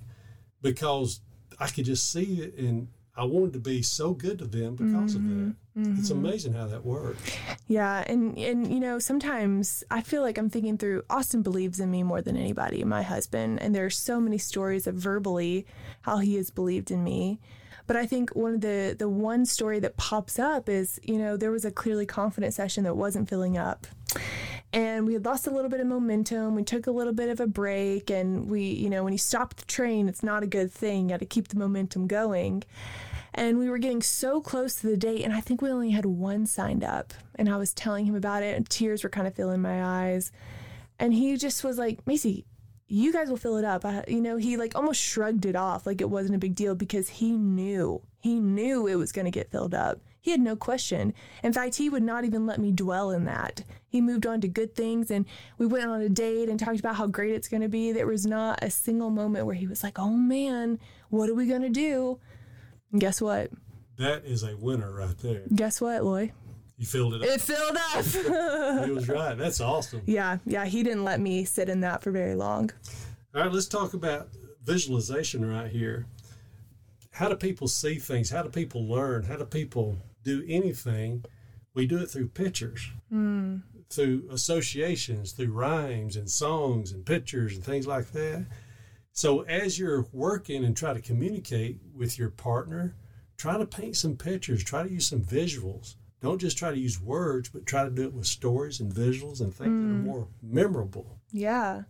because 0.62 1.20
I 1.58 1.68
could 1.68 1.84
just 1.84 2.10
see 2.10 2.40
it 2.40 2.56
and 2.56 2.88
I 3.16 3.24
wanted 3.24 3.52
to 3.54 3.58
be 3.58 3.82
so 3.82 4.12
good 4.14 4.38
to 4.38 4.46
them 4.46 4.76
because 4.76 5.14
mm-hmm. 5.14 5.40
of 5.40 5.46
that. 5.46 5.54
Mm-hmm. 5.80 6.00
It's 6.00 6.10
amazing 6.10 6.54
how 6.54 6.66
that 6.68 6.84
works. 6.84 7.36
Yeah, 7.66 8.02
and 8.06 8.36
and 8.38 8.72
you 8.72 8.80
know, 8.80 8.98
sometimes 8.98 9.84
I 9.90 10.00
feel 10.00 10.22
like 10.22 10.38
I'm 10.38 10.48
thinking 10.48 10.78
through 10.78 11.02
Austin 11.10 11.42
believes 11.42 11.80
in 11.80 11.90
me 11.90 12.02
more 12.02 12.22
than 12.22 12.36
anybody, 12.36 12.82
my 12.84 13.02
husband, 13.02 13.60
and 13.60 13.74
there 13.74 13.84
are 13.84 13.90
so 13.90 14.20
many 14.20 14.38
stories 14.38 14.86
of 14.86 14.94
verbally 14.94 15.66
how 16.02 16.18
he 16.18 16.36
has 16.36 16.50
believed 16.50 16.90
in 16.90 17.04
me. 17.04 17.40
But 17.90 17.96
I 17.96 18.06
think 18.06 18.36
one 18.36 18.54
of 18.54 18.60
the 18.60 18.94
the 18.96 19.08
one 19.08 19.44
story 19.44 19.80
that 19.80 19.96
pops 19.96 20.38
up 20.38 20.68
is, 20.68 21.00
you 21.02 21.18
know, 21.18 21.36
there 21.36 21.50
was 21.50 21.64
a 21.64 21.72
clearly 21.72 22.06
confident 22.06 22.54
session 22.54 22.84
that 22.84 22.96
wasn't 22.96 23.28
filling 23.28 23.58
up. 23.58 23.84
and 24.72 25.08
we 25.08 25.14
had 25.14 25.24
lost 25.24 25.48
a 25.48 25.50
little 25.50 25.68
bit 25.68 25.80
of 25.80 25.88
momentum. 25.88 26.54
We 26.54 26.62
took 26.62 26.86
a 26.86 26.92
little 26.92 27.12
bit 27.12 27.30
of 27.30 27.40
a 27.40 27.48
break, 27.48 28.08
and 28.08 28.48
we, 28.48 28.62
you 28.62 28.90
know, 28.90 29.02
when 29.02 29.12
you 29.12 29.18
stop 29.18 29.54
the 29.54 29.64
train, 29.64 30.08
it's 30.08 30.22
not 30.22 30.44
a 30.44 30.46
good 30.46 30.70
thing. 30.70 31.06
You 31.06 31.14
got 31.14 31.18
to 31.18 31.26
keep 31.26 31.48
the 31.48 31.58
momentum 31.58 32.06
going. 32.06 32.62
And 33.34 33.58
we 33.58 33.68
were 33.68 33.78
getting 33.78 34.02
so 34.02 34.40
close 34.40 34.76
to 34.76 34.86
the 34.86 34.96
date, 34.96 35.24
and 35.24 35.32
I 35.32 35.40
think 35.40 35.60
we 35.60 35.72
only 35.72 35.90
had 35.90 36.06
one 36.06 36.46
signed 36.46 36.84
up. 36.84 37.12
And 37.34 37.48
I 37.48 37.56
was 37.56 37.74
telling 37.74 38.06
him 38.06 38.14
about 38.14 38.44
it, 38.44 38.56
and 38.56 38.70
tears 38.70 39.02
were 39.02 39.10
kind 39.10 39.26
of 39.26 39.34
filling 39.34 39.62
my 39.62 39.82
eyes. 39.82 40.30
And 41.00 41.12
he 41.12 41.36
just 41.36 41.64
was 41.64 41.76
like, 41.76 42.06
Macy, 42.06 42.44
you 42.90 43.12
guys 43.12 43.30
will 43.30 43.36
fill 43.36 43.56
it 43.56 43.64
up. 43.64 43.84
I, 43.84 44.04
you 44.08 44.20
know, 44.20 44.36
he 44.36 44.56
like 44.56 44.74
almost 44.74 45.00
shrugged 45.00 45.46
it 45.46 45.54
off 45.54 45.86
like 45.86 46.00
it 46.00 46.10
wasn't 46.10 46.34
a 46.34 46.40
big 46.40 46.56
deal 46.56 46.74
because 46.74 47.08
he 47.08 47.30
knew, 47.30 48.02
he 48.18 48.40
knew 48.40 48.88
it 48.88 48.96
was 48.96 49.12
going 49.12 49.26
to 49.26 49.30
get 49.30 49.50
filled 49.50 49.74
up. 49.74 50.00
He 50.20 50.32
had 50.32 50.40
no 50.40 50.56
question. 50.56 51.14
In 51.44 51.52
fact, 51.52 51.76
he 51.76 51.88
would 51.88 52.02
not 52.02 52.24
even 52.24 52.46
let 52.46 52.58
me 52.58 52.72
dwell 52.72 53.12
in 53.12 53.24
that. 53.26 53.62
He 53.88 54.00
moved 54.00 54.26
on 54.26 54.40
to 54.40 54.48
good 54.48 54.74
things 54.74 55.10
and 55.10 55.24
we 55.56 55.66
went 55.66 55.88
on 55.88 56.00
a 56.00 56.08
date 56.08 56.48
and 56.48 56.58
talked 56.58 56.80
about 56.80 56.96
how 56.96 57.06
great 57.06 57.32
it's 57.32 57.48
going 57.48 57.62
to 57.62 57.68
be. 57.68 57.92
There 57.92 58.08
was 58.08 58.26
not 58.26 58.58
a 58.60 58.70
single 58.70 59.10
moment 59.10 59.46
where 59.46 59.54
he 59.54 59.68
was 59.68 59.84
like, 59.84 59.98
oh 59.98 60.10
man, 60.10 60.80
what 61.10 61.30
are 61.30 61.34
we 61.34 61.46
going 61.46 61.62
to 61.62 61.70
do? 61.70 62.18
And 62.90 63.00
guess 63.00 63.20
what? 63.20 63.50
That 63.98 64.24
is 64.24 64.42
a 64.42 64.56
winner 64.56 64.92
right 64.92 65.16
there. 65.18 65.42
Guess 65.54 65.80
what, 65.80 66.04
Loy? 66.04 66.32
You 66.80 66.86
filled 66.86 67.12
it 67.12 67.20
up. 67.20 67.28
It 67.28 67.42
filled 67.42 67.76
up. 67.76 68.84
he 68.86 68.90
was 68.90 69.06
right. 69.06 69.36
That's 69.36 69.60
awesome. 69.60 70.00
Yeah, 70.06 70.38
yeah. 70.46 70.64
He 70.64 70.82
didn't 70.82 71.04
let 71.04 71.20
me 71.20 71.44
sit 71.44 71.68
in 71.68 71.80
that 71.82 72.02
for 72.02 72.10
very 72.10 72.34
long. 72.34 72.70
All 73.34 73.42
right, 73.42 73.52
let's 73.52 73.68
talk 73.68 73.92
about 73.92 74.28
visualization 74.64 75.46
right 75.46 75.70
here. 75.70 76.06
How 77.10 77.28
do 77.28 77.36
people 77.36 77.68
see 77.68 77.96
things? 77.96 78.30
How 78.30 78.42
do 78.42 78.48
people 78.48 78.88
learn? 78.88 79.24
How 79.24 79.36
do 79.36 79.44
people 79.44 79.98
do 80.24 80.42
anything? 80.48 81.22
We 81.74 81.86
do 81.86 81.98
it 81.98 82.06
through 82.06 82.28
pictures, 82.28 82.88
mm. 83.12 83.60
through 83.90 84.28
associations, 84.30 85.32
through 85.32 85.52
rhymes 85.52 86.16
and 86.16 86.30
songs 86.30 86.92
and 86.92 87.04
pictures 87.04 87.56
and 87.56 87.62
things 87.62 87.86
like 87.86 88.10
that. 88.12 88.46
So 89.12 89.42
as 89.42 89.78
you're 89.78 90.06
working 90.14 90.64
and 90.64 90.74
try 90.74 90.94
to 90.94 91.00
communicate 91.02 91.78
with 91.94 92.18
your 92.18 92.30
partner, 92.30 92.96
try 93.36 93.58
to 93.58 93.66
paint 93.66 93.98
some 93.98 94.16
pictures, 94.16 94.64
try 94.64 94.82
to 94.82 94.90
use 94.90 95.06
some 95.06 95.20
visuals. 95.20 95.96
Don't 96.20 96.38
just 96.38 96.58
try 96.58 96.70
to 96.70 96.78
use 96.78 97.00
words, 97.00 97.48
but 97.48 97.66
try 97.66 97.84
to 97.84 97.90
do 97.90 98.02
it 98.02 98.12
with 98.12 98.26
stories 98.26 98.80
and 98.80 98.92
visuals 98.92 99.40
and 99.40 99.54
things 99.54 99.70
mm. 99.70 99.88
that 99.88 100.10
are 100.10 100.14
more 100.14 100.28
memorable. 100.42 101.18
Yeah 101.32 101.82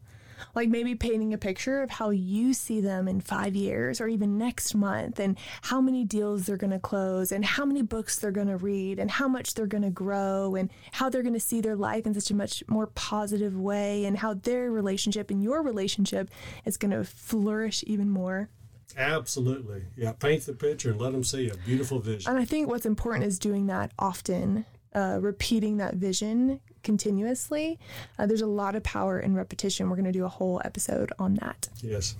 like 0.54 0.68
maybe 0.68 0.94
painting 0.94 1.32
a 1.34 1.38
picture 1.38 1.82
of 1.82 1.90
how 1.90 2.10
you 2.10 2.52
see 2.52 2.80
them 2.80 3.08
in 3.08 3.20
five 3.20 3.54
years 3.54 4.00
or 4.00 4.08
even 4.08 4.38
next 4.38 4.74
month 4.74 5.18
and 5.18 5.38
how 5.62 5.80
many 5.80 6.04
deals 6.04 6.46
they're 6.46 6.56
going 6.56 6.70
to 6.70 6.78
close 6.78 7.32
and 7.32 7.44
how 7.44 7.64
many 7.64 7.82
books 7.82 8.18
they're 8.18 8.30
going 8.30 8.46
to 8.46 8.56
read 8.56 8.98
and 8.98 9.10
how 9.10 9.28
much 9.28 9.54
they're 9.54 9.66
going 9.66 9.82
to 9.82 9.90
grow 9.90 10.54
and 10.54 10.70
how 10.92 11.08
they're 11.08 11.22
going 11.22 11.34
to 11.34 11.40
see 11.40 11.60
their 11.60 11.76
life 11.76 12.06
in 12.06 12.14
such 12.14 12.30
a 12.30 12.34
much 12.34 12.62
more 12.68 12.86
positive 12.88 13.58
way 13.58 14.04
and 14.04 14.18
how 14.18 14.34
their 14.34 14.70
relationship 14.70 15.30
and 15.30 15.42
your 15.42 15.62
relationship 15.62 16.30
is 16.64 16.76
going 16.76 16.90
to 16.90 17.04
flourish 17.04 17.84
even 17.86 18.10
more. 18.10 18.48
Absolutely. 18.96 19.84
Yeah. 19.96 20.12
Paint 20.12 20.46
the 20.46 20.52
picture 20.52 20.90
and 20.90 21.00
let 21.00 21.12
them 21.12 21.24
see 21.24 21.48
a 21.48 21.56
beautiful 21.56 21.98
vision. 22.00 22.30
And 22.30 22.38
I 22.40 22.44
think 22.44 22.68
what's 22.68 22.86
important 22.86 23.26
is 23.26 23.38
doing 23.38 23.66
that 23.66 23.92
often, 23.98 24.64
uh, 24.94 25.18
repeating 25.20 25.78
that 25.78 25.94
vision 25.94 26.60
continuously. 26.82 27.78
Uh, 28.18 28.26
there's 28.26 28.40
a 28.40 28.46
lot 28.46 28.74
of 28.74 28.82
power 28.82 29.20
in 29.20 29.34
repetition. 29.34 29.88
We're 29.88 29.96
going 29.96 30.06
to 30.06 30.12
do 30.12 30.24
a 30.24 30.28
whole 30.28 30.60
episode 30.64 31.12
on 31.18 31.34
that. 31.36 31.68
Yes. 31.82 32.14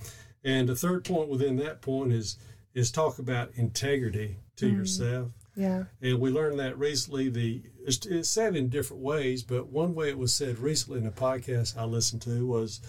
And 0.45 0.69
the 0.69 0.77
third 0.77 1.05
point 1.05 1.29
within 1.29 1.57
that 1.57 1.83
point 1.83 2.13
is 2.13 2.37
is 2.73 2.93
talk 2.93 3.19
about 3.19 3.51
integrity 3.57 4.37
to 4.57 4.67
mm. 4.67 4.77
yourself. 4.77 5.33
Yeah. 5.57 5.85
And 6.01 6.21
we 6.21 6.31
learned 6.31 6.61
that 6.61 6.79
recently. 6.79 7.29
The 7.29 7.63
it's, 7.85 8.07
it's, 8.07 8.31
said 8.31 8.55
in 8.55 8.69
different 8.69 9.03
ways, 9.03 9.43
but 9.43 9.69
one 9.69 9.95
way 9.95 10.09
it 10.09 10.19
was 10.19 10.33
said 10.33 10.59
recently 10.59 11.01
in 11.01 11.07
a 11.07 11.11
podcast 11.11 11.77
I 11.77 11.85
listened 11.85 12.23
to 12.23 12.47
was 12.47 12.81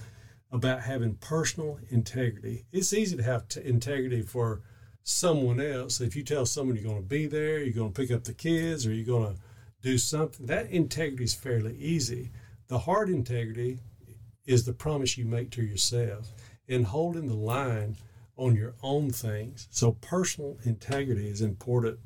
about 0.51 0.81
having 0.81 1.15
personal 1.15 1.79
integrity. 1.89 2.65
It's 2.71 2.93
easy 2.93 3.15
to 3.17 3.23
have 3.23 3.47
t- 3.47 3.61
integrity 3.63 4.21
for 4.21 4.61
someone 5.03 5.61
else. 5.61 6.01
If 6.01 6.15
you 6.15 6.23
tell 6.23 6.45
someone 6.45 6.75
you're 6.75 6.85
going 6.85 7.01
to 7.01 7.07
be 7.07 7.25
there, 7.25 7.59
you're 7.59 7.73
going 7.73 7.93
to 7.93 8.01
pick 8.01 8.11
up 8.11 8.25
the 8.25 8.33
kids, 8.33 8.85
or 8.85 8.93
you're 8.93 9.05
going 9.05 9.35
to 9.35 9.41
do 9.81 9.97
something. 9.97 10.45
That 10.45 10.69
integrity 10.69 11.23
is 11.23 11.33
fairly 11.33 11.75
easy. 11.77 12.31
The 12.67 12.79
hard 12.79 13.09
integrity 13.09 13.79
is 14.45 14.65
the 14.65 14.73
promise 14.73 15.17
you 15.17 15.25
make 15.25 15.51
to 15.51 15.63
yourself 15.63 16.29
and 16.67 16.85
holding 16.85 17.27
the 17.27 17.35
line 17.35 17.97
on 18.37 18.55
your 18.55 18.73
own 18.81 19.11
things. 19.11 19.67
So 19.71 19.93
personal 19.93 20.57
integrity 20.63 21.29
is 21.29 21.41
important. 21.41 21.99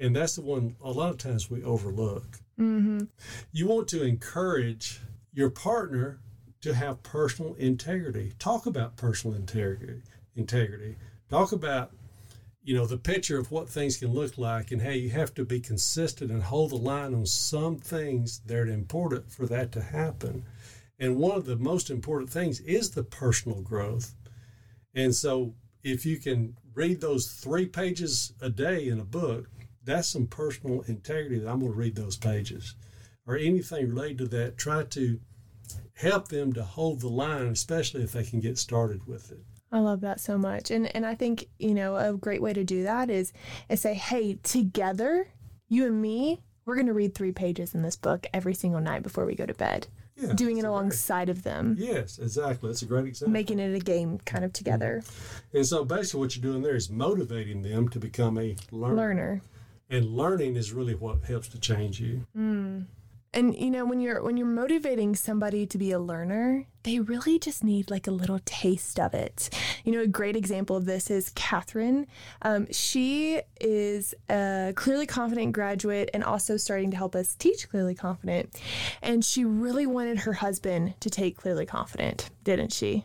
And 0.00 0.14
that's 0.14 0.36
the 0.36 0.42
one 0.42 0.76
a 0.82 0.90
lot 0.90 1.10
of 1.10 1.18
times 1.18 1.50
we 1.50 1.62
overlook. 1.62 2.38
Mm-hmm. 2.58 3.04
You 3.52 3.66
want 3.66 3.88
to 3.88 4.02
encourage 4.02 5.00
your 5.32 5.50
partner 5.50 6.20
to 6.60 6.74
have 6.74 7.02
personal 7.02 7.54
integrity. 7.54 8.32
Talk 8.38 8.66
about 8.66 8.96
personal 8.96 9.36
integrity. 9.36 10.02
Integrity. 10.36 10.96
Talk 11.28 11.52
about 11.52 11.92
you 12.62 12.74
know 12.74 12.86
the 12.86 12.98
picture 12.98 13.38
of 13.38 13.50
what 13.50 13.68
things 13.68 13.96
can 13.96 14.12
look 14.12 14.36
like 14.36 14.70
and 14.70 14.82
how 14.82 14.90
you 14.90 15.10
have 15.10 15.34
to 15.34 15.44
be 15.44 15.60
consistent 15.60 16.30
and 16.30 16.42
hold 16.42 16.70
the 16.70 16.76
line 16.76 17.14
on 17.14 17.26
some 17.26 17.76
things 17.76 18.40
that 18.46 18.56
are 18.56 18.66
important 18.66 19.30
for 19.30 19.46
that 19.46 19.72
to 19.72 19.80
happen 19.80 20.44
and 20.98 21.16
one 21.16 21.36
of 21.36 21.46
the 21.46 21.56
most 21.56 21.88
important 21.88 22.30
things 22.30 22.60
is 22.60 22.90
the 22.90 23.02
personal 23.02 23.62
growth 23.62 24.14
and 24.94 25.14
so 25.14 25.54
if 25.82 26.04
you 26.04 26.18
can 26.18 26.54
read 26.74 27.00
those 27.00 27.28
three 27.28 27.66
pages 27.66 28.34
a 28.42 28.50
day 28.50 28.88
in 28.88 29.00
a 29.00 29.04
book 29.04 29.48
that's 29.84 30.08
some 30.08 30.26
personal 30.26 30.82
integrity 30.82 31.38
that 31.38 31.50
i'm 31.50 31.60
going 31.60 31.72
to 31.72 31.78
read 31.78 31.96
those 31.96 32.16
pages 32.16 32.74
or 33.26 33.36
anything 33.36 33.88
related 33.88 34.18
to 34.18 34.28
that 34.28 34.58
try 34.58 34.82
to 34.84 35.18
help 35.94 36.28
them 36.28 36.52
to 36.52 36.62
hold 36.62 37.00
the 37.00 37.08
line 37.08 37.48
especially 37.48 38.02
if 38.02 38.12
they 38.12 38.24
can 38.24 38.40
get 38.40 38.58
started 38.58 39.06
with 39.06 39.30
it 39.30 39.44
I 39.72 39.78
love 39.78 40.00
that 40.00 40.20
so 40.20 40.36
much. 40.36 40.70
And 40.70 40.94
and 40.94 41.06
I 41.06 41.14
think, 41.14 41.46
you 41.58 41.74
know, 41.74 41.96
a 41.96 42.12
great 42.12 42.42
way 42.42 42.52
to 42.52 42.64
do 42.64 42.82
that 42.82 43.10
is 43.10 43.32
is 43.68 43.80
say, 43.80 43.94
"Hey, 43.94 44.38
together, 44.42 45.28
you 45.68 45.86
and 45.86 46.00
me, 46.00 46.40
we're 46.64 46.74
going 46.74 46.86
to 46.86 46.92
read 46.92 47.14
3 47.14 47.32
pages 47.32 47.74
in 47.74 47.82
this 47.82 47.96
book 47.96 48.26
every 48.34 48.54
single 48.54 48.80
night 48.80 49.02
before 49.02 49.24
we 49.24 49.34
go 49.34 49.46
to 49.46 49.54
bed." 49.54 49.86
Yeah, 50.16 50.32
doing 50.34 50.58
it 50.58 50.64
alongside 50.64 51.26
great, 51.26 51.36
of 51.36 51.44
them. 51.44 51.76
Yes, 51.78 52.18
exactly. 52.18 52.68
That's 52.68 52.82
a 52.82 52.86
great 52.86 53.06
example. 53.06 53.32
Making 53.32 53.58
it 53.58 53.74
a 53.74 53.78
game 53.78 54.18
kind 54.26 54.44
of 54.44 54.52
together. 54.52 55.02
Mm-hmm. 55.02 55.56
And 55.58 55.66
so 55.66 55.84
basically 55.84 56.20
what 56.20 56.36
you're 56.36 56.42
doing 56.42 56.62
there 56.62 56.74
is 56.74 56.90
motivating 56.90 57.62
them 57.62 57.88
to 57.90 57.98
become 57.98 58.36
a 58.36 58.56
learner. 58.70 58.96
learner. 58.96 59.42
And 59.88 60.06
learning 60.06 60.56
is 60.56 60.72
really 60.72 60.94
what 60.94 61.24
helps 61.24 61.48
to 61.48 61.58
change 61.58 62.00
you. 62.00 62.26
Mm 62.36 62.86
and 63.32 63.54
you 63.56 63.70
know 63.70 63.84
when 63.84 64.00
you're 64.00 64.22
when 64.22 64.36
you're 64.36 64.46
motivating 64.46 65.14
somebody 65.14 65.66
to 65.66 65.78
be 65.78 65.92
a 65.92 65.98
learner 65.98 66.66
they 66.82 66.98
really 66.98 67.38
just 67.38 67.62
need 67.62 67.90
like 67.90 68.06
a 68.06 68.10
little 68.10 68.40
taste 68.44 68.98
of 68.98 69.12
it. 69.12 69.50
You 69.84 69.92
know 69.92 70.00
a 70.00 70.06
great 70.06 70.36
example 70.36 70.76
of 70.76 70.86
this 70.86 71.10
is 71.10 71.30
catherine. 71.34 72.06
Um, 72.42 72.66
she 72.72 73.42
is 73.60 74.14
a 74.28 74.72
clearly 74.74 75.06
confident 75.06 75.52
graduate 75.52 76.10
and 76.14 76.24
also 76.24 76.56
starting 76.56 76.90
to 76.92 76.96
help 76.96 77.14
us 77.14 77.34
teach 77.34 77.68
clearly 77.68 77.94
confident. 77.94 78.58
And 79.02 79.24
she 79.24 79.44
really 79.44 79.86
wanted 79.86 80.20
her 80.20 80.34
husband 80.34 80.94
to 81.00 81.10
take 81.10 81.36
clearly 81.36 81.66
confident 81.66 82.30
didn't 82.44 82.72
she 82.72 83.04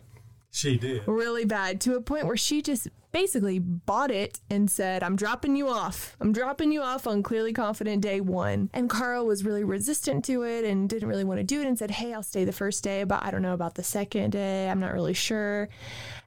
she 0.56 0.78
did. 0.78 1.06
Really 1.06 1.44
bad 1.44 1.80
to 1.82 1.96
a 1.96 2.00
point 2.00 2.26
where 2.26 2.36
she 2.36 2.62
just 2.62 2.88
basically 3.12 3.58
bought 3.58 4.10
it 4.10 4.40
and 4.50 4.70
said, 4.70 5.02
I'm 5.02 5.16
dropping 5.16 5.54
you 5.54 5.68
off. 5.68 6.16
I'm 6.20 6.32
dropping 6.32 6.72
you 6.72 6.82
off 6.82 7.06
on 7.06 7.22
Clearly 7.22 7.52
Confident 7.52 8.02
day 8.02 8.20
one. 8.20 8.70
And 8.72 8.88
Carl 8.88 9.26
was 9.26 9.44
really 9.44 9.64
resistant 9.64 10.24
to 10.26 10.42
it 10.44 10.64
and 10.64 10.88
didn't 10.88 11.08
really 11.08 11.24
want 11.24 11.40
to 11.40 11.44
do 11.44 11.60
it 11.60 11.66
and 11.66 11.78
said, 11.78 11.90
Hey, 11.90 12.14
I'll 12.14 12.22
stay 12.22 12.44
the 12.44 12.52
first 12.52 12.82
day, 12.82 13.04
but 13.04 13.22
I 13.22 13.30
don't 13.30 13.42
know 13.42 13.54
about 13.54 13.74
the 13.74 13.82
second 13.82 14.30
day. 14.30 14.68
I'm 14.68 14.80
not 14.80 14.92
really 14.92 15.14
sure. 15.14 15.68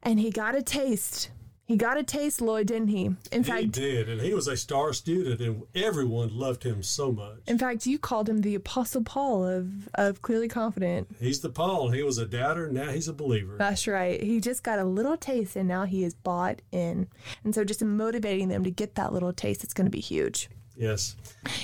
And 0.04 0.20
he 0.20 0.30
got 0.30 0.56
a 0.56 0.62
taste 0.62 1.32
he 1.70 1.78
got 1.78 2.00
a 2.00 2.04
taste, 2.04 2.42
Lloyd, 2.42 2.66
didn't 2.66 2.88
he? 2.88 3.06
In 3.32 3.44
he 3.44 3.44
fact, 3.44 3.62
he 3.62 3.68
did, 3.68 4.10
and 4.10 4.20
he 4.20 4.34
was 4.34 4.48
a 4.48 4.58
star 4.58 4.92
student, 4.92 5.40
and 5.40 5.62
everyone 5.76 6.36
loved 6.36 6.64
him 6.64 6.82
so 6.82 7.12
much. 7.12 7.42
In 7.46 7.60
fact, 7.60 7.86
you 7.86 8.00
called 8.00 8.28
him 8.28 8.42
the 8.42 8.56
Apostle 8.56 9.04
Paul 9.04 9.48
of 9.48 9.88
of 9.94 10.24
clearly 10.24 10.48
confident. 10.48 11.16
He's 11.20 11.42
the 11.42 11.50
Paul. 11.50 11.92
He 11.92 12.02
was 12.02 12.18
a 12.18 12.26
doubter, 12.26 12.72
now 12.72 12.90
he's 12.90 13.08
a 13.08 13.14
believer. 13.14 13.56
That's 13.56 13.88
right. 13.88 14.20
He 14.20 14.40
just 14.40 14.64
got 14.64 14.80
a 14.80 14.84
little 14.84 15.16
taste, 15.16 15.56
and 15.56 15.68
now 15.68 15.86
he 15.86 16.04
is 16.04 16.16
bought 16.16 16.64
in. 16.72 17.08
And 17.44 17.54
so, 17.54 17.64
just 17.64 17.84
motivating 17.84 18.48
them 18.48 18.64
to 18.64 18.72
get 18.72 18.96
that 18.96 19.14
little 19.14 19.32
taste, 19.32 19.64
it's 19.64 19.76
going 19.76 19.86
to 19.86 19.92
be 19.92 20.02
huge. 20.02 20.50
Yes. 20.80 21.18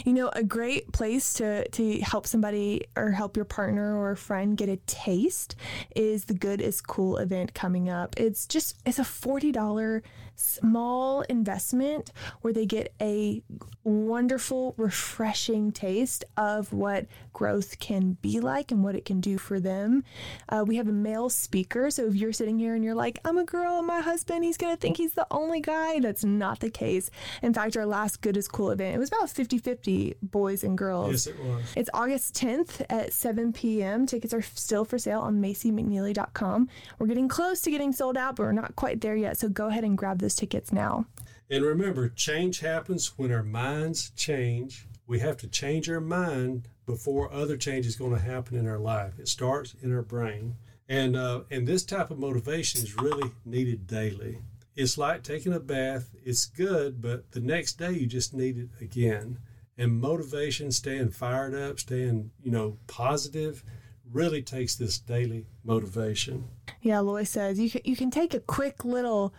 You 0.04 0.12
know, 0.12 0.30
a 0.34 0.44
great 0.44 0.92
place 0.92 1.36
to, 1.36 1.66
to 1.70 2.00
help 2.02 2.28
somebody 2.28 2.84
or 2.98 3.12
help 3.12 3.38
your 3.38 3.46
partner 3.46 3.98
or 3.98 4.14
friend 4.18 4.58
get 4.58 4.68
a 4.68 4.76
taste 4.88 5.56
is 5.96 6.26
the 6.26 6.34
Good 6.34 6.60
is 6.60 6.82
Cool 6.82 7.16
event 7.18 7.54
coming 7.54 7.90
up. 7.90 8.16
It's 8.18 8.46
just, 8.46 8.78
it's 8.86 9.00
a 9.00 9.04
$40 9.04 10.02
small 10.36 11.22
investment 11.22 12.12
where 12.42 12.54
they 12.54 12.66
get 12.66 12.94
a 13.02 13.42
wonderful, 13.84 14.74
refreshing 14.78 15.72
taste 15.72 16.26
of 16.36 16.74
what 16.74 17.06
growth 17.34 17.80
can 17.80 18.18
be 18.22 18.40
like 18.40 18.72
and 18.72 18.84
what 18.84 18.96
it 18.96 19.06
can 19.06 19.20
do 19.20 19.38
for 19.38 19.60
them. 19.60 20.04
Uh, 20.50 20.64
we 20.66 20.78
have 20.78 20.88
a 20.88 20.92
male 20.94 21.30
speaker. 21.30 21.92
So 21.92 22.08
if 22.08 22.16
you're 22.16 22.34
sitting 22.34 22.58
here 22.58 22.76
and 22.76 22.84
you're 22.84 22.96
like, 22.96 23.20
I'm 23.24 23.38
a 23.38 23.44
girl 23.44 23.78
and 23.78 23.88
my 23.88 24.02
husband, 24.02 24.44
he's 24.44 24.58
going 24.58 24.74
to 24.74 24.80
think 24.80 24.98
he's 24.98 25.14
the 25.14 25.28
only 25.30 25.62
guy, 25.62 26.00
that's 26.00 26.24
not 26.24 26.60
the 26.60 26.70
case. 26.70 27.12
In 27.42 27.54
fact, 27.54 27.78
our 27.78 27.86
last 27.86 28.22
Good 28.22 28.38
is 28.38 28.48
Cool 28.48 28.72
event, 28.72 28.96
it 28.96 29.00
was 29.00 29.10
about 29.10 29.30
50 29.30 29.58
50 29.58 30.16
boys 30.22 30.64
and 30.64 30.78
girls. 30.78 31.12
Yes, 31.12 31.28
it 31.28 31.40
was. 31.44 31.64
It's 31.76 31.90
August 31.94 32.36
10th 32.36 32.86
at 32.90 33.14
7 33.14 33.54
p.m. 33.54 34.06
Tickets 34.06 34.34
are 34.34 34.42
still 34.42 34.86
for 34.86 34.98
sale 34.98 35.22
on 35.22 35.42
MacyMcNeely.com. 35.42 36.70
We're 37.00 37.08
getting 37.08 37.28
close 37.28 37.62
to 37.62 37.72
getting 37.72 37.92
sold 37.92 38.18
out, 38.18 38.36
but 38.38 38.44
we're 38.44 38.52
not 38.52 38.76
quite 38.76 39.02
there 39.02 39.16
yet. 39.16 39.38
So 39.38 39.50
go 39.50 39.68
ahead 39.68 39.84
and 39.84 39.98
grab 39.98 40.20
those 40.26 40.36
tickets 40.36 40.74
now. 40.74 41.06
And 41.52 41.64
remember, 41.64 42.10
change 42.10 42.60
happens 42.62 43.14
when 43.18 43.32
our 43.32 43.44
minds 43.44 44.10
change. 44.16 44.88
We 45.06 45.20
have 45.20 45.38
to 45.38 45.48
change 45.48 45.88
our 45.88 46.02
mind 46.02 46.68
before 46.88 47.32
other 47.32 47.58
change 47.58 47.86
is 47.86 47.96
going 47.96 48.14
to 48.14 48.20
happen 48.20 48.58
in 48.58 48.68
our 48.68 48.80
life. 48.80 49.20
It 49.20 49.28
starts 49.28 49.76
in 49.84 49.94
our 49.94 50.02
brain. 50.02 50.56
And, 50.90 51.16
uh, 51.16 51.42
and 51.52 51.68
this 51.68 51.84
type 51.84 52.10
of 52.10 52.18
motivation 52.18 52.82
is 52.82 52.98
really 52.98 53.32
needed 53.46 53.86
daily. 53.86 54.40
It's 54.76 54.98
like 54.98 55.22
taking 55.22 55.54
a 55.54 55.60
bath. 55.60 56.10
It's 56.24 56.46
good, 56.48 57.02
but 57.02 57.32
the 57.32 57.40
next 57.40 57.74
day 57.74 57.92
you 57.92 58.08
just 58.08 58.34
need 58.34 58.58
it 58.58 58.70
again. 58.82 59.38
And 59.78 60.00
motivation, 60.00 60.72
staying 60.72 61.12
fired 61.12 61.54
up, 61.54 61.80
staying, 61.80 62.32
you 62.42 62.52
know, 62.52 62.78
positive, 62.88 63.64
really 64.12 64.42
takes 64.42 64.76
this 64.76 64.98
daily 64.98 65.46
motivation. 65.64 66.46
Yeah, 66.82 67.00
Loy 67.00 67.24
says 67.24 67.60
you 67.60 67.70
can, 67.70 67.82
you 67.84 67.96
can 67.96 68.10
take 68.10 68.34
a 68.34 68.40
quick 68.40 68.86
little 68.86 69.34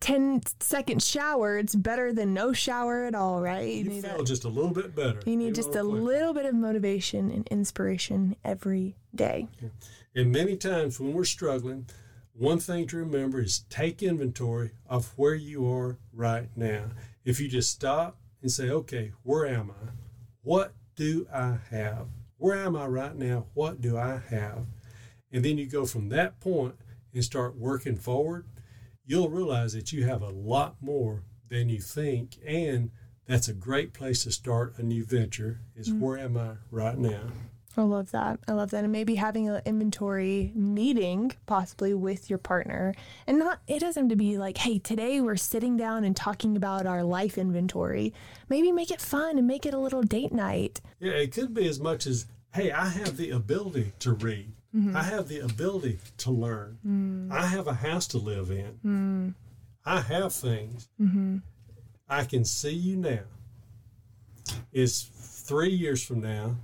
10 0.00 0.42
second 0.60 1.02
shower. 1.02 1.58
It's 1.58 1.74
better 1.74 2.12
than 2.12 2.34
no 2.34 2.52
shower 2.52 3.04
at 3.04 3.14
all, 3.14 3.40
right? 3.40 3.68
You, 3.68 3.90
you 3.90 4.02
feel 4.02 4.24
just 4.24 4.44
a 4.44 4.48
little 4.48 4.70
bit 4.70 4.94
better. 4.94 5.20
You 5.26 5.36
need 5.36 5.54
just 5.54 5.74
a 5.74 5.82
little 5.82 6.32
bit 6.32 6.46
of 6.46 6.54
motivation 6.54 7.30
and 7.30 7.46
inspiration 7.48 8.36
every 8.44 8.96
day. 9.14 9.48
And 10.14 10.32
many 10.32 10.56
times 10.56 10.98
when 11.00 11.12
we're 11.12 11.24
struggling, 11.24 11.86
one 12.32 12.58
thing 12.58 12.86
to 12.88 12.96
remember 12.98 13.40
is 13.40 13.60
take 13.70 14.02
inventory 14.02 14.72
of 14.86 15.12
where 15.16 15.34
you 15.34 15.70
are 15.70 15.98
right 16.12 16.48
now. 16.54 16.90
If 17.24 17.40
you 17.40 17.48
just 17.48 17.70
stop 17.70 18.18
and 18.42 18.50
say, 18.50 18.70
okay, 18.70 19.12
where 19.22 19.46
am 19.46 19.70
I? 19.70 19.90
What 20.42 20.74
do 20.96 21.26
I 21.32 21.58
have? 21.70 22.08
Where 22.38 22.56
am 22.56 22.76
I 22.76 22.86
right 22.86 23.16
now? 23.16 23.46
What 23.54 23.80
do 23.80 23.96
I 23.96 24.20
have? 24.28 24.66
And 25.32 25.44
then 25.44 25.58
you 25.58 25.66
go 25.66 25.86
from 25.86 26.10
that 26.10 26.38
point 26.40 26.74
and 27.12 27.24
start 27.24 27.56
working 27.56 27.96
forward, 27.96 28.46
you'll 29.06 29.30
realize 29.30 29.72
that 29.72 29.92
you 29.92 30.04
have 30.04 30.20
a 30.20 30.30
lot 30.30 30.76
more 30.80 31.22
than 31.48 31.68
you 31.68 31.80
think. 31.80 32.36
And 32.44 32.90
that's 33.26 33.48
a 33.48 33.54
great 33.54 33.92
place 33.92 34.24
to 34.24 34.32
start 34.32 34.74
a 34.78 34.82
new 34.82 35.04
venture 35.04 35.60
is 35.74 35.88
mm-hmm. 35.88 36.00
where 36.00 36.18
am 36.18 36.36
I 36.36 36.54
right 36.70 36.98
now? 36.98 37.22
I 37.78 37.82
love 37.82 38.10
that. 38.12 38.40
I 38.48 38.52
love 38.52 38.70
that. 38.70 38.84
And 38.84 38.92
maybe 38.92 39.16
having 39.16 39.48
an 39.48 39.60
inventory 39.66 40.50
meeting 40.54 41.32
possibly 41.44 41.92
with 41.92 42.30
your 42.30 42.38
partner. 42.38 42.94
And 43.26 43.38
not, 43.38 43.60
it 43.66 43.80
doesn't 43.80 44.04
have 44.04 44.10
to 44.10 44.16
be 44.16 44.38
like, 44.38 44.56
hey, 44.56 44.78
today 44.78 45.20
we're 45.20 45.36
sitting 45.36 45.76
down 45.76 46.02
and 46.02 46.16
talking 46.16 46.56
about 46.56 46.86
our 46.86 47.02
life 47.02 47.36
inventory. 47.36 48.14
Maybe 48.48 48.72
make 48.72 48.90
it 48.90 49.00
fun 49.00 49.36
and 49.36 49.46
make 49.46 49.66
it 49.66 49.74
a 49.74 49.78
little 49.78 50.02
date 50.02 50.32
night. 50.32 50.80
Yeah, 51.00 51.12
it 51.12 51.32
could 51.32 51.52
be 51.52 51.68
as 51.68 51.78
much 51.78 52.06
as, 52.06 52.26
hey, 52.54 52.72
I 52.72 52.88
have 52.88 53.18
the 53.18 53.30
ability 53.30 53.92
to 54.00 54.12
read. 54.12 54.52
Mm-hmm. 54.76 54.96
I 54.96 55.02
have 55.02 55.28
the 55.28 55.40
ability 55.40 55.98
to 56.18 56.30
learn. 56.30 56.78
Mm. 56.86 57.32
I 57.32 57.46
have 57.46 57.66
a 57.66 57.74
house 57.74 58.06
to 58.08 58.18
live 58.18 58.50
in. 58.50 58.78
Mm. 58.84 59.34
I 59.84 60.00
have 60.00 60.34
things. 60.34 60.88
Mm-hmm. 61.00 61.38
I 62.08 62.24
can 62.24 62.44
see 62.44 62.74
you 62.74 62.96
now. 62.96 63.24
It's 64.72 65.02
three 65.46 65.70
years 65.70 66.04
from 66.04 66.20
now 66.20 66.56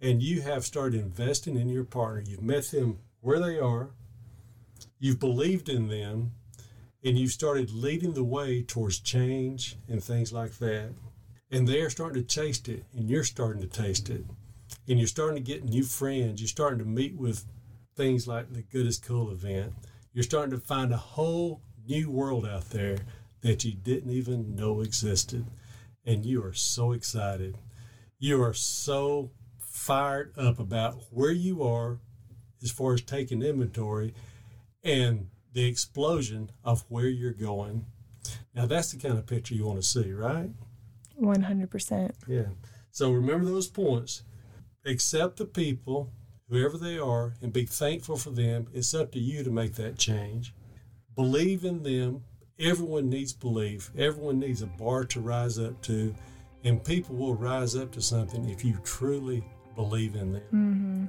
and 0.00 0.22
you 0.22 0.40
have 0.40 0.64
started 0.64 1.00
investing 1.00 1.56
in 1.56 1.68
your 1.68 1.84
partner, 1.84 2.22
you've 2.26 2.42
met 2.42 2.64
them 2.70 2.98
where 3.20 3.38
they 3.38 3.58
are, 3.58 3.90
you've 4.98 5.20
believed 5.20 5.68
in 5.68 5.88
them, 5.88 6.32
and 7.04 7.18
you've 7.18 7.32
started 7.32 7.70
leading 7.70 8.14
the 8.14 8.24
way 8.24 8.62
towards 8.62 8.98
change 8.98 9.76
and 9.88 10.02
things 10.02 10.32
like 10.32 10.58
that. 10.58 10.90
And 11.50 11.66
they're 11.66 11.90
starting 11.90 12.22
to 12.22 12.34
taste 12.34 12.68
it, 12.68 12.84
and 12.96 13.10
you're 13.10 13.24
starting 13.24 13.60
to 13.62 13.66
taste 13.66 14.08
it. 14.08 14.24
And 14.90 14.98
you're 14.98 15.06
starting 15.06 15.36
to 15.36 15.52
get 15.52 15.62
new 15.62 15.84
friends. 15.84 16.40
You're 16.40 16.48
starting 16.48 16.80
to 16.80 16.84
meet 16.84 17.16
with 17.16 17.44
things 17.94 18.26
like 18.26 18.52
the 18.52 18.62
Good 18.62 18.88
is 18.88 18.98
Cool 18.98 19.30
event. 19.30 19.72
You're 20.12 20.24
starting 20.24 20.50
to 20.50 20.58
find 20.58 20.92
a 20.92 20.96
whole 20.96 21.62
new 21.86 22.10
world 22.10 22.44
out 22.44 22.70
there 22.70 22.98
that 23.42 23.64
you 23.64 23.72
didn't 23.72 24.10
even 24.10 24.56
know 24.56 24.80
existed. 24.80 25.46
And 26.04 26.26
you 26.26 26.44
are 26.44 26.52
so 26.52 26.90
excited. 26.90 27.56
You 28.18 28.42
are 28.42 28.52
so 28.52 29.30
fired 29.60 30.36
up 30.36 30.58
about 30.58 31.04
where 31.10 31.30
you 31.30 31.62
are 31.62 32.00
as 32.60 32.72
far 32.72 32.94
as 32.94 33.02
taking 33.02 33.42
inventory 33.42 34.12
and 34.82 35.28
the 35.52 35.66
explosion 35.66 36.50
of 36.64 36.84
where 36.88 37.06
you're 37.06 37.32
going. 37.32 37.86
Now, 38.56 38.66
that's 38.66 38.90
the 38.90 38.98
kind 38.98 39.16
of 39.16 39.26
picture 39.26 39.54
you 39.54 39.66
want 39.66 39.80
to 39.80 39.86
see, 39.86 40.12
right? 40.12 40.50
100%. 41.20 42.10
Yeah. 42.26 42.46
So 42.90 43.12
remember 43.12 43.44
those 43.44 43.68
points. 43.68 44.24
Accept 44.86 45.36
the 45.36 45.44
people, 45.44 46.10
whoever 46.48 46.78
they 46.78 46.98
are, 46.98 47.34
and 47.42 47.52
be 47.52 47.66
thankful 47.66 48.16
for 48.16 48.30
them. 48.30 48.66
It's 48.72 48.94
up 48.94 49.12
to 49.12 49.18
you 49.18 49.44
to 49.44 49.50
make 49.50 49.74
that 49.74 49.98
change. 49.98 50.54
Believe 51.14 51.64
in 51.64 51.82
them. 51.82 52.24
Everyone 52.58 53.08
needs 53.08 53.32
belief, 53.32 53.90
everyone 53.96 54.38
needs 54.38 54.60
a 54.60 54.66
bar 54.66 55.04
to 55.04 55.20
rise 55.20 55.58
up 55.58 55.80
to, 55.82 56.14
and 56.62 56.84
people 56.84 57.16
will 57.16 57.34
rise 57.34 57.74
up 57.74 57.90
to 57.92 58.02
something 58.02 58.50
if 58.50 58.62
you 58.62 58.78
truly 58.84 59.42
believe 59.74 60.14
in 60.14 60.32
them. 60.32 60.42
Mm-hmm. 60.52 61.06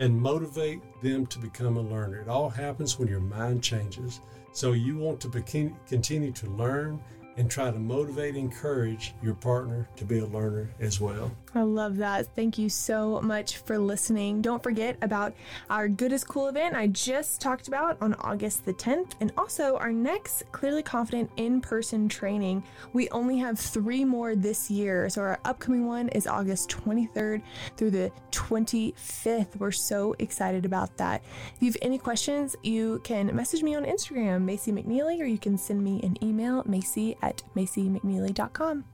And 0.00 0.20
motivate 0.20 0.80
them 1.02 1.26
to 1.26 1.38
become 1.38 1.76
a 1.76 1.82
learner. 1.82 2.20
It 2.20 2.28
all 2.28 2.50
happens 2.50 2.98
when 2.98 3.06
your 3.06 3.20
mind 3.20 3.62
changes. 3.62 4.18
So 4.52 4.72
you 4.72 4.96
want 4.98 5.20
to 5.20 5.74
continue 5.86 6.32
to 6.32 6.50
learn 6.50 7.00
and 7.36 7.50
try 7.50 7.70
to 7.70 7.78
motivate, 7.78 8.36
encourage 8.36 9.14
your 9.22 9.34
partner 9.34 9.88
to 9.96 10.04
be 10.04 10.18
a 10.18 10.26
learner 10.26 10.70
as 10.80 11.00
well. 11.00 11.30
I 11.54 11.62
love 11.62 11.96
that. 11.96 12.26
Thank 12.36 12.58
you 12.58 12.68
so 12.68 13.20
much 13.22 13.58
for 13.58 13.78
listening. 13.78 14.40
Don't 14.40 14.62
forget 14.62 14.96
about 15.02 15.34
our 15.68 15.88
Good 15.88 16.12
is 16.12 16.22
Cool 16.22 16.48
event 16.48 16.76
I 16.76 16.86
just 16.88 17.40
talked 17.40 17.66
about 17.66 18.00
on 18.00 18.14
August 18.14 18.64
the 18.64 18.74
10th, 18.74 19.12
and 19.20 19.32
also 19.36 19.76
our 19.78 19.92
next 19.92 20.44
Clearly 20.52 20.82
Confident 20.82 21.30
in 21.36 21.60
person 21.60 22.08
training. 22.08 22.62
We 22.92 23.08
only 23.10 23.38
have 23.38 23.58
three 23.58 24.04
more 24.04 24.36
this 24.36 24.70
year, 24.70 25.08
so 25.08 25.22
our 25.22 25.38
upcoming 25.44 25.86
one 25.86 26.08
is 26.10 26.26
August 26.26 26.70
23rd 26.70 27.42
through 27.76 27.90
the 27.90 28.12
25th. 28.30 29.56
We're 29.56 29.72
so 29.72 30.14
excited 30.18 30.64
about 30.64 30.96
that. 30.98 31.22
If 31.56 31.62
you 31.62 31.68
have 31.68 31.76
any 31.82 31.98
questions, 31.98 32.54
you 32.62 33.00
can 33.02 33.34
message 33.34 33.62
me 33.62 33.74
on 33.74 33.84
Instagram, 33.84 34.42
Macy 34.42 34.72
McNeely, 34.72 35.20
or 35.20 35.24
you 35.24 35.38
can 35.38 35.58
send 35.58 35.82
me 35.82 36.00
an 36.02 36.16
email, 36.22 36.62
Macy 36.66 37.16
at 37.22 37.42
macymcneely.com. 37.54 38.84